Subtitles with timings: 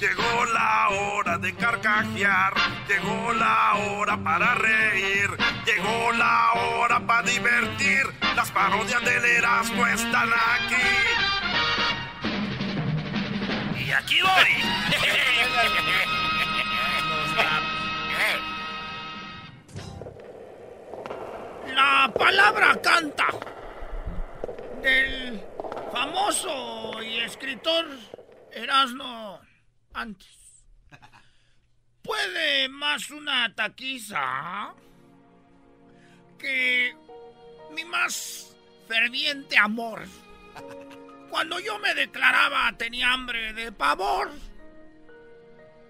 [0.00, 2.52] Llegó la hora de carcajear,
[2.86, 5.30] llegó la hora para reír,
[5.64, 8.02] llegó la hora para divertir.
[8.34, 10.76] Las parodias del Erasmo están aquí.
[13.86, 14.50] Y aquí voy.
[21.74, 23.28] La palabra canta
[24.82, 25.42] del
[25.90, 27.86] famoso y escritor
[28.52, 29.40] Erasmo
[29.96, 30.28] antes.
[32.02, 34.72] ¿Puede más una taquiza
[36.38, 36.94] que
[37.72, 38.54] mi más
[38.86, 40.06] ferviente amor?
[41.30, 44.30] Cuando yo me declaraba tenía hambre de pavor.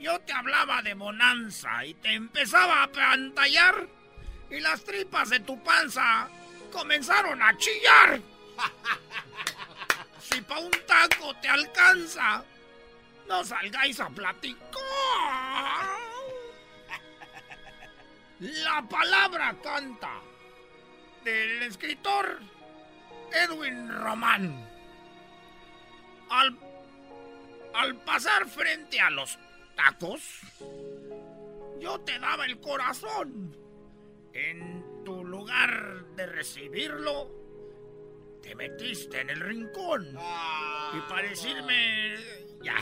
[0.00, 3.88] Yo te hablaba de bonanza y te empezaba a pantallar
[4.48, 6.28] y las tripas de tu panza
[6.72, 8.20] comenzaron a chillar.
[10.20, 12.44] Si pa' un taco te alcanza,
[13.28, 14.58] no salgáis a platicar.
[18.40, 20.20] La palabra canta
[21.24, 22.40] del escritor
[23.32, 24.66] Edwin Román.
[26.30, 26.58] Al,
[27.74, 29.38] al pasar frente a los
[29.74, 30.40] tacos,
[31.80, 33.56] yo te daba el corazón.
[34.32, 37.37] En tu lugar de recibirlo,
[38.42, 40.16] te metiste en el rincón.
[40.94, 42.16] Y para decirme...
[42.62, 42.76] Ya,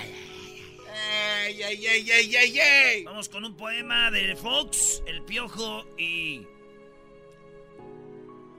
[1.47, 3.05] ¡Ey, ey, ey, ey, ey, ey!
[3.05, 6.47] Vamos con un poema de Fox, El Piojo y...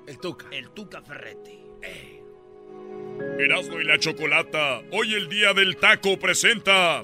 [0.05, 0.47] El Tuca.
[0.51, 1.59] El Tuca Ferretti.
[1.81, 2.21] Eh.
[3.39, 7.01] Erasmo y la Chocolata, hoy el día del taco presenta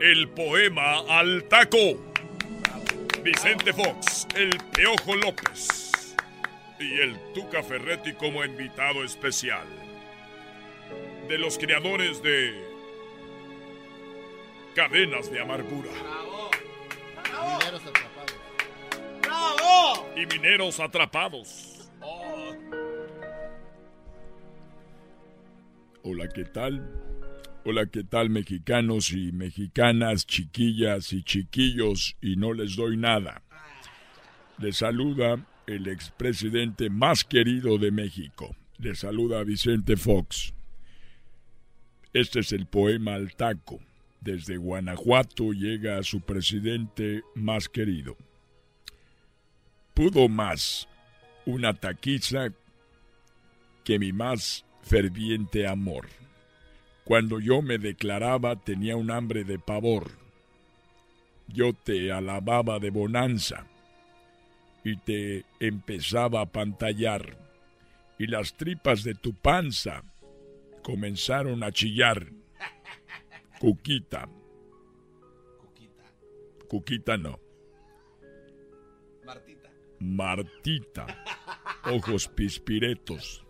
[0.00, 1.98] el poema al taco.
[3.22, 5.87] Vicente Fox, el Piojo López
[6.80, 9.66] y el Tuca Ferretti como invitado especial.
[11.28, 12.54] De los creadores de
[14.74, 15.90] Cadenas de Amargura.
[17.26, 18.36] Mineros atrapados.
[19.22, 20.08] ¡Bravo!
[20.16, 21.90] Y Mineros Atrapados.
[26.02, 26.88] Hola, ¿qué tal?
[27.64, 32.16] Hola, ¿qué tal mexicanos y mexicanas, chiquillas y chiquillos?
[32.22, 33.42] Y no les doy nada.
[34.58, 38.56] Les saluda el expresidente más querido de México.
[38.78, 40.54] Les saluda Vicente Fox.
[42.14, 43.78] Este es el poema al taco.
[44.22, 48.16] Desde Guanajuato llega a su presidente más querido.
[49.92, 50.88] Pudo más
[51.44, 52.48] una taquiza
[53.84, 56.08] que mi más ferviente amor.
[57.04, 60.12] Cuando yo me declaraba tenía un hambre de pavor.
[61.46, 63.66] Yo te alababa de bonanza
[64.84, 67.48] y te empezaba a pantallar
[68.18, 70.02] y las tripas de tu panza
[70.82, 72.26] comenzaron a chillar.
[73.60, 74.28] Cuquita.
[75.58, 76.04] Cuquita.
[76.68, 77.38] Cuquita no.
[79.24, 79.70] Martita.
[80.00, 81.24] Martita.
[81.84, 83.44] Ojos pispiretos.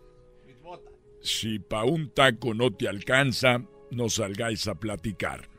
[1.21, 5.49] Si pa' un taco no te alcanza, no salgáis a platicar.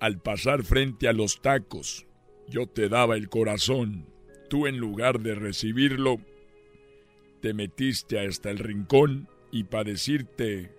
[0.00, 2.06] Al pasar frente a los tacos,
[2.48, 4.06] yo te daba el corazón.
[4.54, 6.20] Tú en lugar de recibirlo,
[7.42, 10.70] te metiste hasta el rincón y para decirte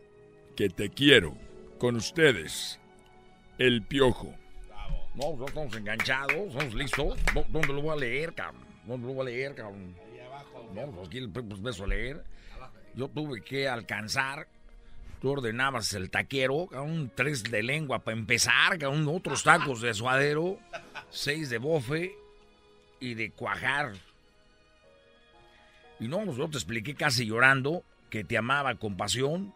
[0.56, 1.36] que te quiero.
[1.78, 2.80] Con ustedes,
[3.58, 4.34] el piojo.
[5.16, 7.20] No, ya estamos enganchados, estamos listos.
[7.34, 8.62] ¿Dó- ¿Dónde lo voy a leer, cabrón?
[8.86, 9.94] ¿Dónde lo voy a leer, cabrón?
[10.10, 10.72] Ahí abajo.
[10.74, 12.24] No, pues aquí pues, beso a leer.
[12.94, 14.48] Yo tuve que alcanzar.
[15.20, 20.60] Tú ordenabas el taquero, cabrón, tres de lengua para empezar, cabrón, otros tacos de suadero,
[21.10, 22.16] seis de bofe
[23.00, 23.94] y de cuajar.
[26.00, 29.54] Y no, pues yo te expliqué casi llorando que te amaba con pasión.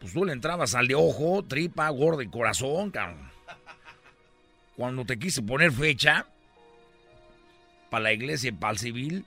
[0.00, 2.92] Pues tú le entrabas al de ojo, tripa, gordo y corazón.
[4.76, 6.26] Cuando te quise poner fecha
[7.90, 9.24] para la iglesia y para el civil,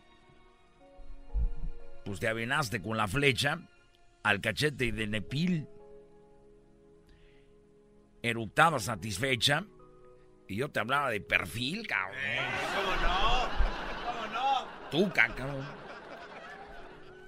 [2.05, 3.59] pues te avenaste con la flecha
[4.23, 5.67] al cachete de Nepil.
[8.23, 9.65] Eructabas satisfecha
[10.51, 12.19] y yo te hablaba de perfil, cabrón.
[12.75, 13.47] ¿Cómo no?
[14.05, 14.89] ¿Cómo no?
[14.91, 15.65] Tú, cabrón.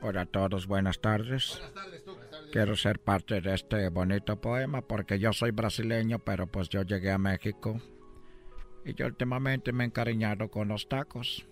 [0.01, 1.51] Hola a todos, buenas tardes.
[1.57, 2.21] Buenas tardes, Tuca.
[2.51, 7.11] Quiero ser parte de este bonito poema porque yo soy brasileño, pero pues yo llegué
[7.11, 7.79] a México
[8.83, 11.47] y yo últimamente me he encariñado con los tacos.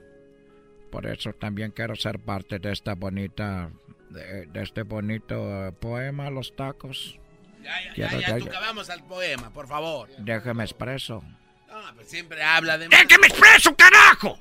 [0.92, 3.72] Por eso también quiero ser parte de esta bonita,
[4.10, 7.18] de, de este bonito eh, poema, los tacos.
[7.64, 10.10] Ya, ya, Quiero- ya, ya- ya, Tuca, vamos al poema, por favor.
[10.18, 11.24] Déjeme expreso.
[11.72, 12.90] No, pues siempre habla de...
[12.90, 14.38] ¡Déjeme expreso, carajo!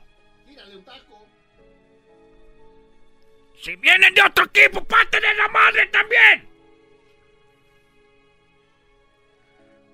[0.46, 1.26] Tírale un taco.
[3.62, 6.48] Si vienen de otro equipo, parte de la madre también.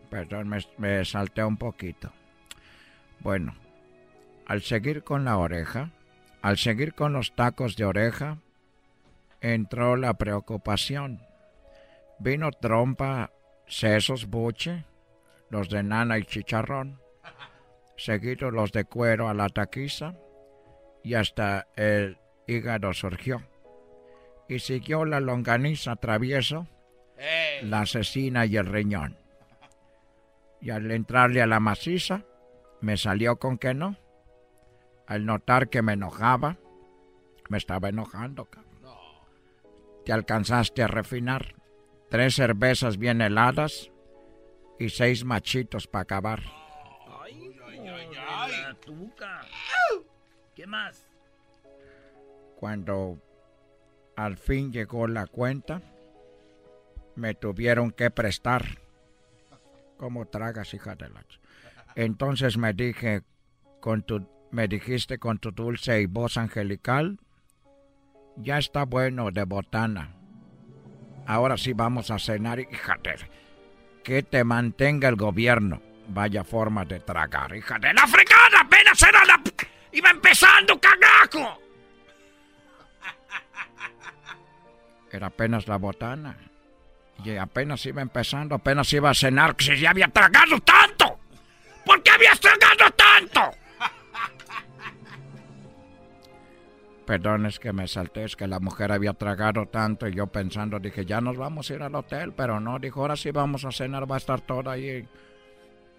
[0.09, 2.11] Perdón, me, me salté un poquito.
[3.21, 3.55] Bueno,
[4.47, 5.91] al seguir con la oreja,
[6.41, 8.39] al seguir con los tacos de oreja,
[9.43, 11.21] entró la preocupación.
[12.19, 13.31] Vino trompa,
[13.67, 14.85] sesos, buche,
[15.51, 16.99] los de nana y chicharrón,
[17.97, 20.15] seguidos los de cuero a la taquiza,
[21.03, 23.43] y hasta el hígado surgió.
[24.49, 26.67] Y siguió la longaniza travieso,
[27.63, 29.17] la asesina y el riñón.
[30.61, 32.25] Y al entrarle a la maciza,
[32.81, 33.97] me salió con que no.
[35.07, 36.59] Al notar que me enojaba,
[37.49, 38.49] me estaba enojando.
[40.05, 41.55] Te alcanzaste a refinar.
[42.11, 43.91] Tres cervezas bien heladas
[44.79, 46.66] y seis machitos para acabar.
[48.89, 50.07] Ay, ay,
[50.55, 51.07] ¿Qué más?
[52.57, 53.19] Cuando
[54.17, 55.83] al fin llegó la cuenta,
[57.15, 58.65] me tuvieron que prestar.
[59.97, 61.25] ¿Cómo tragas, hija de la...
[61.95, 63.23] Entonces me dije,
[63.81, 67.19] con tu, me dijiste con tu dulce y voz angelical,
[68.37, 70.15] ya está bueno de botana.
[71.27, 73.17] Ahora sí vamos a cenar, hija de...
[74.05, 75.83] Que te mantenga el gobierno.
[76.09, 78.69] Vaya forma de tragar, hija de la fregada.
[79.09, 79.43] Era la...
[79.93, 81.63] Iba empezando, cagaco.
[85.11, 86.37] Era apenas la botana.
[87.25, 91.19] Y apenas iba empezando, apenas iba a cenar, que se ya había tragado tanto.
[91.85, 93.41] ¿Por qué habías tragado tanto?
[97.07, 100.81] Perdón, es que me salté, es que la mujer había tragado tanto y yo pensando,
[100.81, 103.71] dije, ya nos vamos a ir al hotel, pero no, dijo, ahora sí vamos a
[103.71, 105.09] cenar, va a estar toda ahí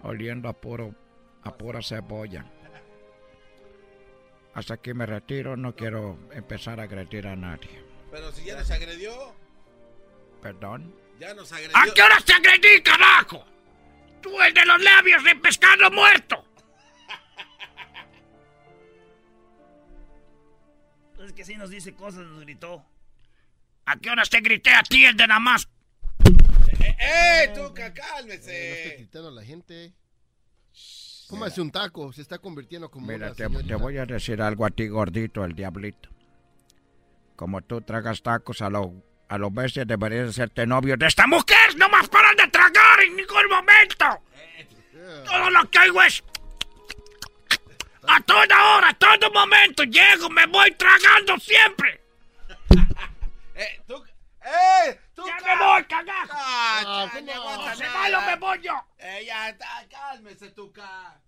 [0.02, 0.94] oliendo a puro,
[1.42, 2.44] a pura cebolla.
[4.58, 7.80] Hasta aquí me retiro, no quiero empezar a agredir a nadie.
[8.10, 9.32] Pero si ya nos agredió.
[10.42, 10.92] ¿Perdón?
[11.20, 11.76] Ya nos agredió.
[11.76, 13.46] ¿A qué hora te agredí, carajo?
[14.20, 16.44] Tú el de los labios de pescado muerto.
[21.24, 22.84] Es que si nos dice cosas, nos gritó.
[23.84, 25.68] ¿A qué horas te grité a ti, el de nada más?
[26.80, 28.70] ¡Eh, eh tú, cálmese!
[28.70, 29.92] No esté gritando a la gente.
[31.28, 34.70] Cómase un taco, se está convirtiendo como Mira, te, te, voy a decir algo a
[34.70, 36.08] ti, gordito, el diablito.
[37.36, 38.88] Como tú tragas tacos a los
[39.28, 41.76] a los bestias deberías hacerte novio de esta mujer.
[41.76, 44.22] No más paran de tragar en ningún momento.
[45.26, 46.24] Todo lo que hago es
[48.06, 52.00] a toda hora, a todo momento llego, me voy tragando siempre.
[53.54, 54.02] eh, tú,
[54.42, 56.32] eh, ya me voy, cagajo.
[56.32, 58.74] Ah, no, se va, me voy yo.
[58.98, 59.56] Eh, ya,
[59.88, 61.20] cálmese, Tuca.